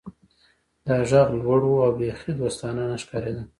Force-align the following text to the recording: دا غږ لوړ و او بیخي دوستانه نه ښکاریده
دا 0.85 0.95
غږ 1.09 1.29
لوړ 1.41 1.61
و 1.65 1.71
او 1.85 1.91
بیخي 1.99 2.31
دوستانه 2.41 2.83
نه 2.89 2.97
ښکاریده 3.03 3.43